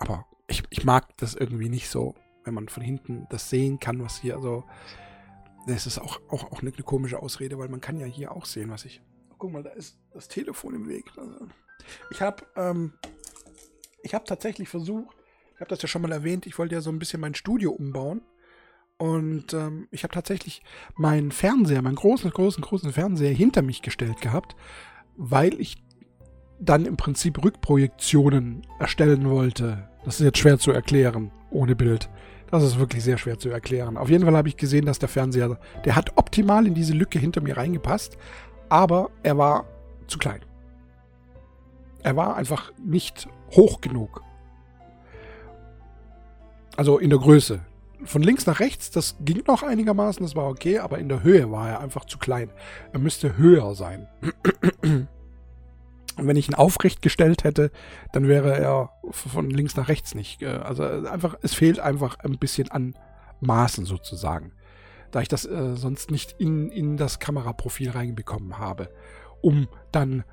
[0.00, 4.02] aber ich, ich mag das irgendwie nicht so, wenn man von hinten das sehen kann,
[4.02, 4.64] was hier so.
[5.66, 8.46] Das ist auch, auch, auch eine, eine komische Ausrede, weil man kann ja hier auch
[8.46, 9.02] sehen, was ich.
[9.30, 11.04] Oh, guck mal, da ist das Telefon im Weg.
[11.18, 11.48] Also,
[12.10, 12.94] ich habe ähm,
[14.02, 15.14] ich tatsächlich versucht,
[15.54, 17.70] ich habe das ja schon mal erwähnt, ich wollte ja so ein bisschen mein Studio
[17.70, 18.22] umbauen.
[18.96, 20.62] Und ähm, ich habe tatsächlich
[20.94, 24.56] meinen Fernseher, meinen großen, großen, großen Fernseher hinter mich gestellt gehabt,
[25.16, 25.82] weil ich
[26.58, 29.89] dann im Prinzip Rückprojektionen erstellen wollte.
[30.04, 32.08] Das ist jetzt schwer zu erklären, ohne Bild.
[32.50, 33.96] Das ist wirklich sehr schwer zu erklären.
[33.96, 37.18] Auf jeden Fall habe ich gesehen, dass der Fernseher, der hat optimal in diese Lücke
[37.18, 38.16] hinter mir reingepasst,
[38.68, 39.66] aber er war
[40.06, 40.40] zu klein.
[42.02, 44.22] Er war einfach nicht hoch genug.
[46.76, 47.60] Also in der Größe.
[48.04, 51.50] Von links nach rechts, das ging noch einigermaßen, das war okay, aber in der Höhe
[51.50, 52.50] war er einfach zu klein.
[52.92, 54.08] Er müsste höher sein.
[56.20, 57.70] Und wenn ich ihn aufrecht gestellt hätte,
[58.12, 60.42] dann wäre er von links nach rechts nicht.
[60.42, 62.94] Äh, also einfach, es fehlt einfach ein bisschen an
[63.40, 64.52] Maßen sozusagen.
[65.10, 68.90] Da ich das äh, sonst nicht in, in das Kameraprofil reinbekommen habe,
[69.40, 70.24] um dann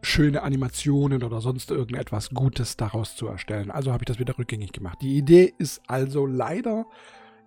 [0.00, 3.70] schöne Animationen oder sonst irgendetwas Gutes daraus zu erstellen.
[3.70, 4.98] Also habe ich das wieder rückgängig gemacht.
[5.02, 6.86] Die Idee ist also leider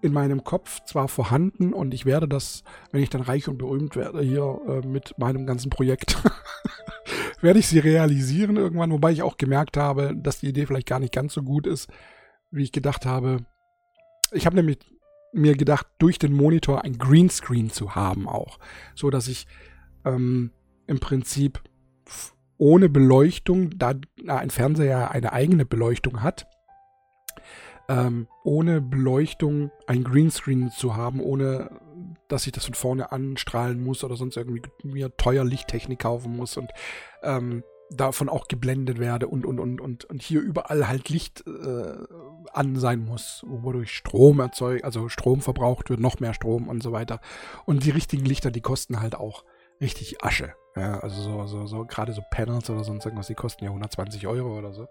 [0.02, 3.96] in meinem Kopf zwar vorhanden und ich werde das, wenn ich dann reich und berühmt
[3.96, 6.22] werde hier äh, mit meinem ganzen Projekt,
[7.42, 11.00] werde ich sie realisieren irgendwann, wobei ich auch gemerkt habe, dass die Idee vielleicht gar
[11.00, 11.90] nicht ganz so gut ist,
[12.52, 13.46] wie ich gedacht habe.
[14.32, 14.80] Ich habe nämlich
[15.34, 18.60] mir gedacht, durch den Monitor ein Greenscreen zu haben auch,
[18.96, 19.48] so dass ich
[20.06, 20.52] ähm,
[20.88, 21.62] im Prinzip
[22.58, 23.94] ohne Beleuchtung, da
[24.28, 26.48] ein Fernseher eine eigene Beleuchtung hat,
[27.88, 31.80] ähm, ohne Beleuchtung ein Greenscreen zu haben, ohne
[32.28, 36.58] dass ich das von vorne anstrahlen muss oder sonst irgendwie mir teuer Lichttechnik kaufen muss
[36.58, 36.72] und
[37.24, 41.98] ähm, davon auch geblendet werde und und und und und hier überall halt Licht äh,
[42.52, 46.92] an sein muss, wodurch Strom erzeugt, also Strom verbraucht wird, noch mehr Strom und so
[46.92, 47.22] weiter.
[47.66, 49.44] Und die richtigen Lichter, die kosten halt auch
[49.80, 50.54] richtig Asche.
[50.76, 54.28] Ja, also so, so, so gerade so Panels oder sonst irgendwas, die kosten ja 120
[54.28, 54.88] Euro oder so.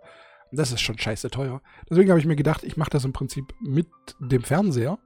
[0.52, 1.61] Das ist schon scheiße teuer.
[1.90, 3.88] Deswegen habe ich mir gedacht, ich mache das im Prinzip mit
[4.20, 4.98] dem Fernseher.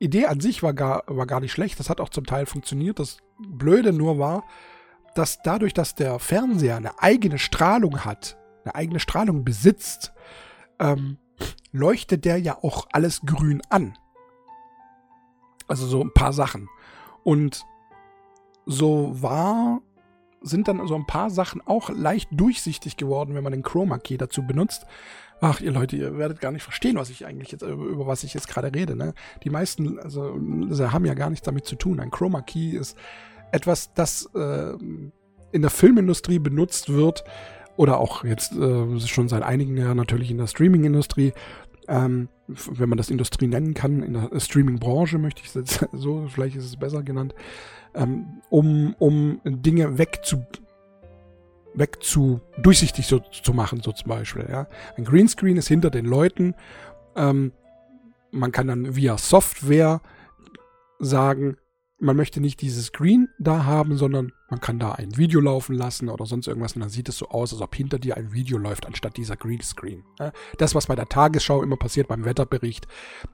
[0.00, 1.78] Idee an sich war gar, war gar nicht schlecht.
[1.78, 2.98] Das hat auch zum Teil funktioniert.
[2.98, 4.44] Das Blöde nur war,
[5.14, 10.12] dass dadurch, dass der Fernseher eine eigene Strahlung hat, eine eigene Strahlung besitzt,
[10.78, 11.18] ähm,
[11.70, 13.96] leuchtet der ja auch alles grün an.
[15.68, 16.68] Also so ein paar Sachen.
[17.22, 17.64] Und
[18.66, 19.82] so war
[20.42, 24.16] sind dann so ein paar Sachen auch leicht durchsichtig geworden, wenn man den Chroma Key
[24.16, 24.86] dazu benutzt.
[25.40, 28.34] Ach, ihr Leute, ihr werdet gar nicht verstehen, was ich eigentlich jetzt, über was ich
[28.34, 28.94] jetzt gerade rede.
[28.94, 29.14] Ne?
[29.42, 32.00] Die meisten also, haben ja gar nichts damit zu tun.
[32.00, 32.96] Ein Chroma Key ist
[33.52, 34.72] etwas, das äh,
[35.52, 37.24] in der Filmindustrie benutzt wird
[37.76, 41.32] oder auch jetzt äh, schon seit einigen Jahren natürlich in der Streaming-Industrie.
[41.88, 46.26] Ähm, wenn man das Industrie nennen kann, in der Streaming-Branche möchte ich es jetzt so,
[46.28, 47.34] vielleicht ist es besser genannt
[47.94, 50.44] ähm, um, um Dinge wegzu,
[51.74, 54.46] wegzu durchsichtig so, zu machen, so zum Beispiel.
[54.50, 54.66] Ja.
[54.96, 56.54] Ein Greenscreen ist hinter den Leuten.
[57.16, 57.52] Ähm,
[58.32, 60.00] man kann dann via Software
[60.98, 61.56] sagen,
[62.00, 66.08] man möchte nicht dieses Screen da haben, sondern man kann da ein Video laufen lassen
[66.08, 68.56] oder sonst irgendwas und dann sieht es so aus, als ob hinter dir ein Video
[68.56, 70.02] läuft, anstatt dieser Greenscreen.
[70.56, 72.86] Das, was bei der Tagesschau immer passiert, beim Wetterbericht,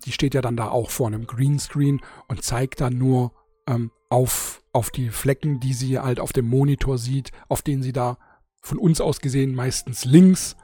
[0.05, 3.33] die steht ja dann da auch vor einem Greenscreen und zeigt dann nur
[3.69, 7.93] ähm, auf, auf die Flecken, die sie halt auf dem Monitor sieht, auf denen sie
[7.93, 8.19] da
[8.67, 10.57] von uns aus gesehen meistens links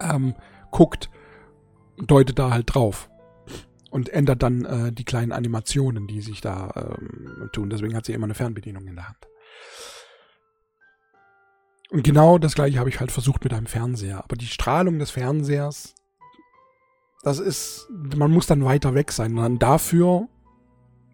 [0.00, 0.34] ähm,
[0.70, 1.10] guckt,
[1.98, 3.10] deutet da halt drauf
[3.90, 7.70] und ändert dann äh, die kleinen Animationen, die sich da ähm, tun.
[7.70, 9.28] Deswegen hat sie immer eine Fernbedienung in der Hand.
[11.90, 14.24] Und genau das gleiche habe ich halt versucht mit einem Fernseher.
[14.24, 15.94] Aber die Strahlung des Fernsehers,
[17.22, 17.86] das ist,
[18.16, 19.36] man muss dann weiter weg sein.
[19.36, 20.28] Und dann dafür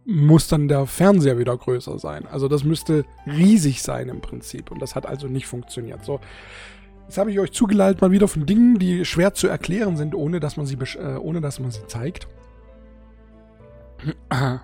[0.05, 2.27] muss dann der Fernseher wieder größer sein.
[2.27, 4.71] Also das müsste riesig sein im Prinzip.
[4.71, 6.05] Und das hat also nicht funktioniert.
[6.05, 6.21] So,
[7.07, 10.41] jetzt habe ich euch zugeleitet mal wieder von Dingen, die schwer zu erklären sind, ohne
[10.41, 12.27] dass man sie, äh, ohne dass man sie zeigt.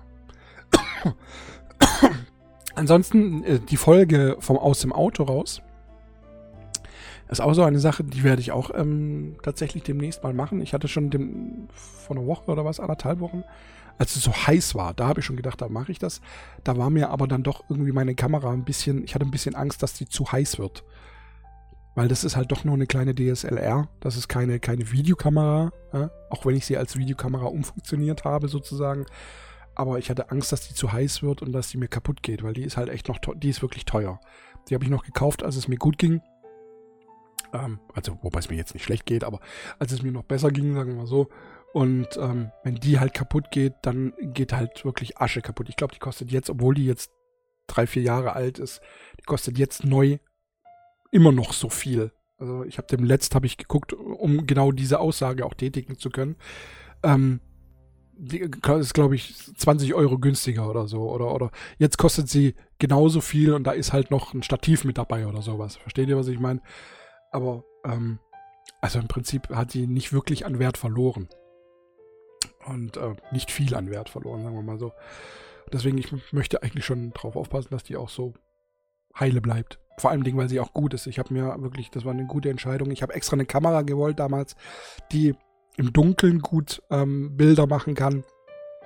[2.75, 5.61] Ansonsten äh, die Folge vom Aus dem Auto raus.
[7.29, 10.61] Ist auch so eine Sache, die werde ich auch ähm, tatsächlich demnächst mal machen.
[10.61, 13.43] Ich hatte schon dem, vor einer Woche oder was, anderthalb Wochen,
[13.97, 16.21] als es so heiß war, da habe ich schon gedacht, da mache ich das.
[16.63, 19.55] Da war mir aber dann doch irgendwie meine Kamera ein bisschen, ich hatte ein bisschen
[19.55, 20.83] Angst, dass die zu heiß wird.
[21.95, 23.89] Weil das ist halt doch nur eine kleine DSLR.
[24.01, 26.11] Das ist keine, keine Videokamera, ja?
[26.29, 29.05] auch wenn ich sie als Videokamera umfunktioniert habe sozusagen.
[29.73, 32.43] Aber ich hatte Angst, dass die zu heiß wird und dass die mir kaputt geht,
[32.43, 34.19] weil die ist halt echt noch, die ist wirklich teuer.
[34.69, 36.21] Die habe ich noch gekauft, als es mir gut ging.
[37.53, 39.39] Ähm, also, wobei es mir jetzt nicht schlecht geht, aber
[39.79, 41.29] als es mir noch besser ging, sagen wir mal so.
[41.77, 45.69] Und ähm, wenn die halt kaputt geht, dann geht halt wirklich Asche kaputt.
[45.69, 47.11] Ich glaube, die kostet jetzt, obwohl die jetzt
[47.67, 48.81] drei, vier Jahre alt ist,
[49.19, 50.17] die kostet jetzt neu
[51.11, 52.11] immer noch so viel.
[52.39, 56.09] Also ich habe dem letzt habe ich geguckt, um genau diese Aussage auch tätigen zu
[56.09, 56.37] können.
[57.03, 57.41] Ähm,
[58.17, 61.07] die ist, glaube ich, 20 Euro günstiger oder so.
[61.11, 64.97] Oder, oder jetzt kostet sie genauso viel und da ist halt noch ein Stativ mit
[64.97, 65.75] dabei oder sowas.
[65.75, 66.59] Versteht ihr, was ich meine?
[67.31, 68.17] Aber, ähm,
[68.81, 71.29] also im Prinzip hat sie nicht wirklich an Wert verloren.
[72.67, 74.91] Und äh, nicht viel an Wert verloren, sagen wir mal so.
[75.71, 78.33] Deswegen, ich möchte eigentlich schon darauf aufpassen, dass die auch so
[79.17, 79.79] heile bleibt.
[79.97, 81.07] Vor allem Dingen, weil sie auch gut ist.
[81.07, 82.91] Ich habe mir wirklich, das war eine gute Entscheidung.
[82.91, 84.55] Ich habe extra eine Kamera gewollt damals,
[85.11, 85.33] die
[85.77, 88.23] im Dunkeln gut ähm, Bilder machen kann.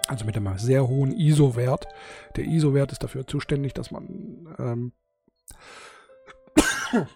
[0.08, 1.88] Also mit einem sehr hohen ISO-Wert.
[2.36, 4.94] Der ISO-Wert ist dafür zuständig, dass man ähm,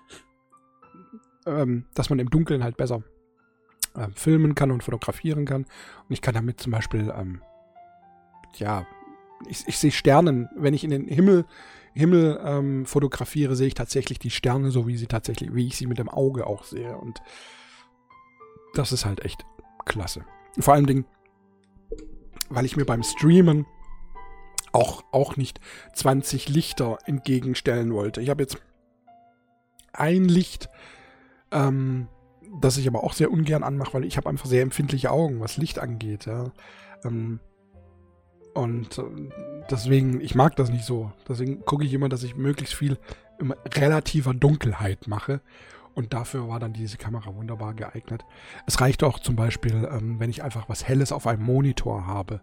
[1.45, 3.03] ähm, dass man im Dunkeln halt besser
[3.95, 5.63] äh, filmen kann und fotografieren kann.
[5.63, 7.41] Und ich kann damit zum Beispiel, ähm,
[8.55, 8.85] ja,
[9.47, 11.45] ich, ich sehe Sternen, wenn ich in den Himmel,
[11.93, 15.87] Himmel ähm, fotografiere, sehe ich tatsächlich die Sterne, so wie sie tatsächlich, wie ich sie
[15.87, 16.97] mit dem Auge auch sehe.
[16.97, 17.21] Und
[18.73, 19.45] das ist halt echt
[19.85, 20.25] klasse.
[20.59, 21.05] Vor allen Dingen,
[22.49, 23.65] weil ich mir beim Streamen
[24.71, 25.61] auch, auch nicht
[25.93, 28.21] 20 Lichter entgegenstellen wollte.
[28.21, 28.57] Ich habe jetzt
[29.93, 30.69] ein Licht,
[31.51, 32.07] ähm,
[32.61, 35.57] das ich aber auch sehr ungern anmache, weil ich habe einfach sehr empfindliche Augen, was
[35.57, 36.25] Licht angeht.
[36.25, 36.51] Ja.
[37.03, 37.39] Ähm,
[38.53, 39.03] und äh,
[39.69, 41.11] deswegen, ich mag das nicht so.
[41.27, 42.97] Deswegen gucke ich immer, dass ich möglichst viel
[43.39, 45.41] in relativer Dunkelheit mache.
[45.93, 48.25] Und dafür war dann diese Kamera wunderbar geeignet.
[48.65, 52.41] Es reicht auch zum Beispiel, ähm, wenn ich einfach was Helles auf einem Monitor habe.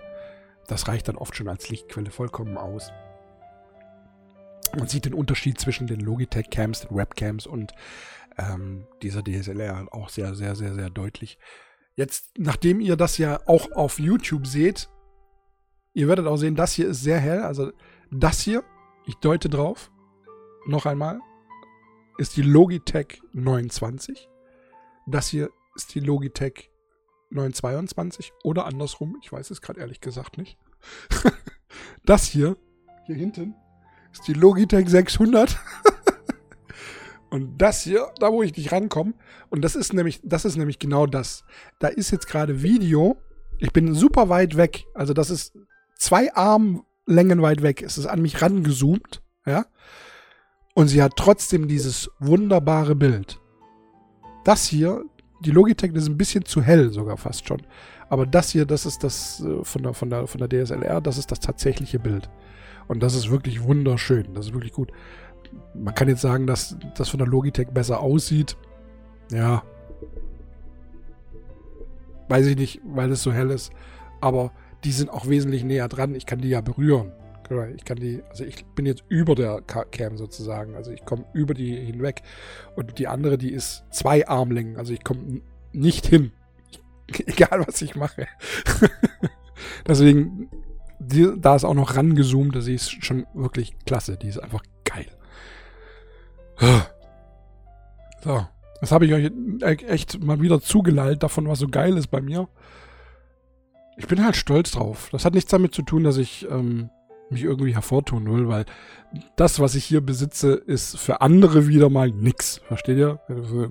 [0.68, 2.92] Das reicht dann oft schon als Lichtquelle vollkommen aus.
[4.76, 7.72] Man sieht den Unterschied zwischen den Logitech-Cams, den Webcams und
[8.38, 11.38] ähm, dieser DSLR auch sehr, sehr, sehr, sehr deutlich.
[11.94, 14.88] Jetzt, nachdem ihr das ja auch auf YouTube seht,
[15.92, 17.42] ihr werdet auch sehen, das hier ist sehr hell.
[17.42, 17.72] Also
[18.11, 18.64] das hier,
[19.06, 19.90] ich deute drauf,
[20.66, 21.20] noch einmal,
[22.18, 24.28] ist die Logitech 920.
[25.06, 26.70] Das hier ist die Logitech
[27.30, 29.18] 922 oder andersrum.
[29.22, 30.58] Ich weiß es gerade ehrlich gesagt nicht.
[32.04, 32.56] das hier,
[33.06, 33.54] hier hinten,
[34.12, 35.59] ist die Logitech 600.
[37.31, 39.14] und das hier, da wo ich nicht rankomme,
[39.51, 41.44] und das ist nämlich, das ist nämlich genau das.
[41.79, 43.16] Da ist jetzt gerade Video.
[43.59, 44.85] Ich bin super weit weg.
[44.94, 45.57] Also das ist
[45.96, 47.83] zwei Armlängen weit weg.
[47.83, 49.66] Es ist an mich rangezoomt, ja.
[50.75, 53.40] Und sie hat trotzdem dieses wunderbare Bild.
[54.44, 55.05] Das hier,
[55.40, 57.62] die Logitech ist ein bisschen zu hell sogar fast schon.
[58.09, 61.18] Aber das hier, das ist das äh, von der, von der, von der DSLR, das
[61.18, 62.29] ist das tatsächliche Bild.
[62.92, 64.35] Und das ist wirklich wunderschön.
[64.35, 64.92] Das ist wirklich gut.
[65.72, 68.59] Man kann jetzt sagen, dass das von der Logitech besser aussieht.
[69.31, 69.62] Ja.
[72.28, 73.72] Weiß ich nicht, weil es so hell ist.
[74.20, 74.52] Aber
[74.85, 76.14] die sind auch wesentlich näher dran.
[76.14, 77.12] Ich kann die ja berühren.
[77.76, 80.76] Ich kann die, also ich bin jetzt über der Cam sozusagen.
[80.76, 82.20] Also ich komme über die hinweg.
[82.76, 84.76] Und die andere, die ist zwei Armlängen.
[84.76, 85.40] Also ich komme
[85.72, 86.33] nicht hin.
[87.26, 88.26] Egal was ich mache.
[89.87, 90.50] Deswegen
[91.03, 94.17] die, da ist auch noch rangezoomt, sie ist schon wirklich klasse.
[94.17, 95.07] Die ist einfach geil.
[98.25, 98.47] So,
[98.81, 99.31] das habe ich euch
[99.88, 102.49] echt mal wieder zugelallt davon, was so geil ist bei mir.
[103.97, 105.09] Ich bin halt stolz drauf.
[105.12, 106.91] Das hat nichts damit zu tun, dass ich ähm,
[107.31, 108.65] mich irgendwie hervortun will, weil
[109.37, 112.61] das, was ich hier besitze, ist für andere wieder mal nix.
[112.69, 113.21] Versteht ihr?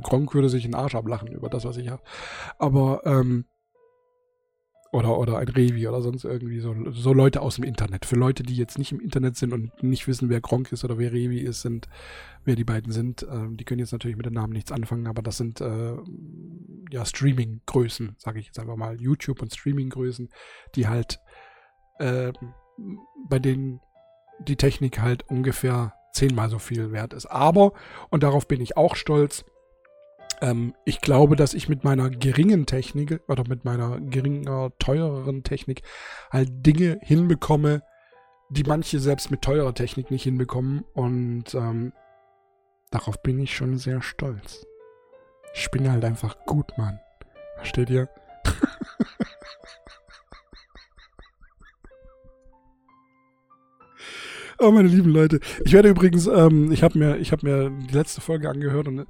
[0.01, 2.01] Gronk würde sich einen Arsch ablachen über das, was ich habe.
[2.59, 3.45] Aber ähm,
[4.91, 8.05] oder, oder ein Revi oder sonst irgendwie so, so Leute aus dem Internet.
[8.05, 10.97] Für Leute, die jetzt nicht im Internet sind und nicht wissen, wer Gronk ist oder
[10.97, 11.87] wer Revi ist, sind,
[12.43, 15.21] wer die beiden sind, äh, die können jetzt natürlich mit den Namen nichts anfangen, aber
[15.21, 15.95] das sind äh,
[16.91, 18.99] ja Streaming-Größen, sage ich jetzt einfach mal.
[18.99, 20.29] YouTube und Streaming-Größen,
[20.75, 21.19] die halt
[21.99, 22.33] äh,
[23.29, 23.79] bei denen
[24.39, 27.27] die Technik halt ungefähr zehnmal so viel wert ist.
[27.27, 27.71] Aber,
[28.09, 29.45] und darauf bin ich auch stolz,
[30.41, 35.83] ähm, ich glaube, dass ich mit meiner geringen Technik oder mit meiner geringer, teureren Technik
[36.31, 37.83] halt Dinge hinbekomme,
[38.49, 40.83] die manche selbst mit teurer Technik nicht hinbekommen.
[40.93, 41.93] Und ähm,
[42.89, 44.65] darauf bin ich schon sehr stolz.
[45.53, 46.99] Ich bin halt einfach gut, Mann.
[47.57, 48.09] Versteht ihr?
[54.63, 55.39] Oh, meine lieben Leute.
[55.65, 59.07] Ich werde übrigens, ähm, ich habe mir, ich habe mir die letzte Folge angehört und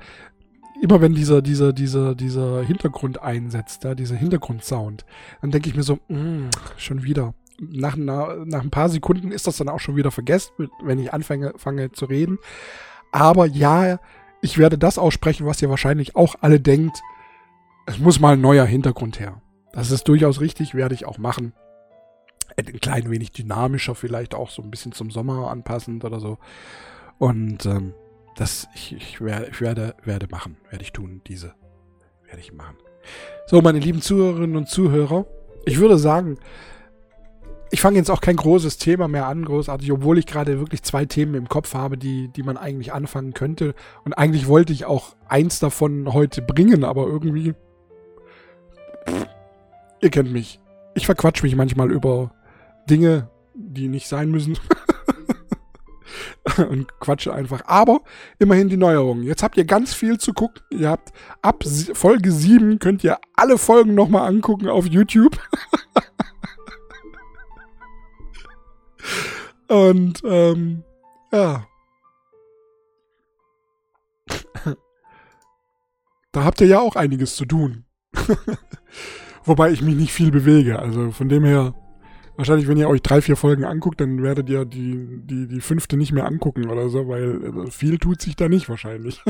[0.82, 5.06] immer wenn dieser, dieser, dieser, dieser Hintergrund einsetzt, ja, dieser Hintergrundsound,
[5.42, 7.36] dann denke ich mir so, mm, schon wieder.
[7.60, 11.14] Nach, nach, nach ein paar Sekunden ist das dann auch schon wieder vergessen, wenn ich
[11.14, 12.40] anfange fange zu reden.
[13.12, 14.00] Aber ja,
[14.42, 17.00] ich werde das aussprechen, was ihr wahrscheinlich auch alle denkt.
[17.86, 19.40] Es muss mal ein neuer Hintergrund her.
[19.74, 21.54] Das ist durchaus richtig, werde ich auch machen.
[22.58, 26.40] Ein klein wenig dynamischer, vielleicht auch so ein bisschen zum Sommer anpassend oder so.
[27.20, 27.94] Und ähm,
[28.36, 31.54] das, ich, ich, werde, ich werde, werde machen, werde ich tun, diese
[32.26, 32.78] werde ich machen.
[33.48, 35.26] So, meine lieben Zuhörerinnen und Zuhörer,
[35.66, 36.38] ich würde sagen,
[37.72, 41.06] ich fange jetzt auch kein großes Thema mehr an, großartig, obwohl ich gerade wirklich zwei
[41.06, 43.74] Themen im Kopf habe, die, die man eigentlich anfangen könnte.
[44.04, 47.54] Und eigentlich wollte ich auch eins davon heute bringen, aber irgendwie,
[49.08, 49.28] pff,
[50.02, 50.60] ihr kennt mich.
[50.96, 52.32] ich verquatsch mich manchmal über
[52.90, 54.58] Dinge, die nicht sein müssen.
[56.70, 57.64] und quatsche einfach.
[57.66, 58.02] Aber
[58.40, 59.24] immerhin die Neuerungen.
[59.24, 60.62] Jetzt habt ihr ganz viel zu gucken.
[60.70, 61.12] Ihr habt
[61.42, 61.64] ab
[61.94, 65.40] Folge 7 könnt ihr alle Folgen nochmal angucken auf YouTube.
[69.68, 70.84] und ähm,
[71.32, 71.66] ja.
[76.32, 77.86] da habt ihr ja auch einiges zu tun.
[79.44, 80.80] Wobei ich mich nicht viel bewege.
[80.80, 81.74] Also von dem her
[82.38, 85.98] Wahrscheinlich, wenn ihr euch drei, vier Folgen anguckt, dann werdet ihr die, die, die fünfte
[85.98, 89.22] nicht mehr angucken oder so, weil also viel tut sich da nicht wahrscheinlich.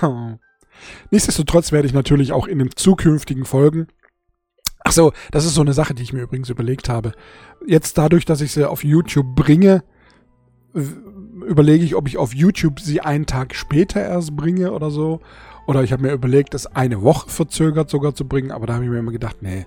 [1.10, 3.86] Nichtsdestotrotz werde ich natürlich auch in den zukünftigen Folgen.
[4.84, 7.12] Ach so, das ist so eine Sache, die ich mir übrigens überlegt habe.
[7.66, 9.84] Jetzt dadurch, dass ich sie auf YouTube bringe,
[11.46, 15.20] überlege ich, ob ich auf YouTube sie einen Tag später erst bringe oder so.
[15.66, 18.84] Oder ich habe mir überlegt, das eine Woche verzögert sogar zu bringen, aber da habe
[18.84, 19.66] ich mir immer gedacht, nee,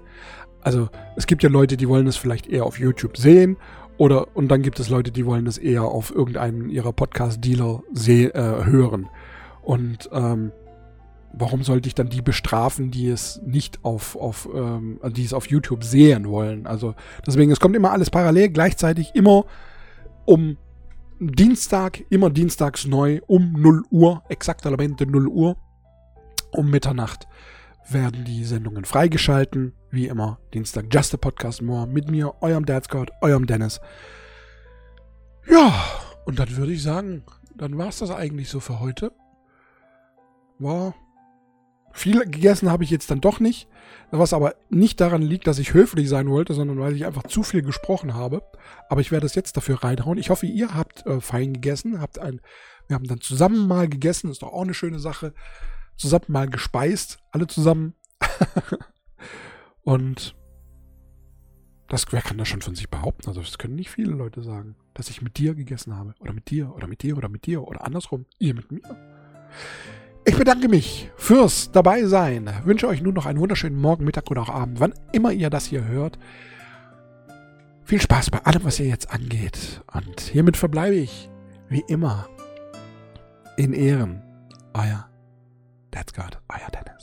[0.66, 3.56] also es gibt ja Leute, die wollen das vielleicht eher auf YouTube sehen
[3.98, 8.32] oder und dann gibt es Leute, die wollen das eher auf irgendeinen ihrer Podcast-Dealer äh,
[8.66, 9.08] hören.
[9.62, 10.52] Und ähm,
[11.34, 15.48] warum sollte ich dann die bestrafen, die es nicht auf, auf ähm, die es auf
[15.48, 16.66] YouTube sehen wollen?
[16.66, 16.96] Also
[17.28, 19.46] deswegen, es kommt immer alles parallel, gleichzeitig immer
[20.26, 20.58] um
[21.20, 25.58] Dienstag, immer dienstags neu um 0 Uhr, exaktamente 0 Uhr,
[26.52, 27.28] um Mitternacht
[27.90, 29.74] werden die Sendungen freigeschalten.
[29.96, 33.80] Wie immer, Dienstag Just a Podcast More mit mir, eurem Dad Scott, eurem Dennis.
[35.50, 35.74] Ja,
[36.26, 37.24] und dann würde ich sagen,
[37.56, 39.14] dann war es das eigentlich so für heute.
[40.60, 40.96] War
[41.94, 43.70] viel gegessen habe ich jetzt dann doch nicht,
[44.12, 47.42] was aber nicht daran liegt, dass ich höflich sein wollte, sondern weil ich einfach zu
[47.42, 48.44] viel gesprochen habe.
[48.90, 50.18] Aber ich werde es jetzt dafür reinhauen.
[50.18, 52.42] Ich hoffe, ihr habt äh, fein gegessen, habt ein,
[52.90, 55.34] wir haben dann zusammen mal gegessen, ist doch auch eine schöne Sache
[55.96, 57.94] zusammen mal gespeist, alle zusammen.
[59.86, 60.36] und
[61.88, 63.30] das, wer kann das schon von sich behaupten?
[63.30, 66.16] Also, das können nicht viele Leute sagen, dass ich mit dir gegessen habe.
[66.20, 68.82] Oder mit dir, oder mit dir, oder mit dir, oder andersrum, ihr mit mir.
[70.26, 72.50] Ich bedanke mich fürs Dabeisein.
[72.66, 75.68] Wünsche euch nun noch einen wunderschönen Morgen, Mittag oder auch Abend, wann immer ihr das
[75.68, 76.18] hier hört.
[77.84, 79.84] Viel Spaß bei allem, was ihr jetzt angeht.
[79.94, 81.30] Und hiermit verbleibe ich,
[81.70, 82.28] wie immer,
[83.56, 84.24] in Ehren,
[84.74, 85.08] euer
[85.92, 86.38] That's God.
[86.52, 86.95] I had